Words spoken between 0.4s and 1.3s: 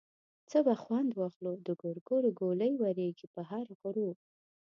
څه به خوند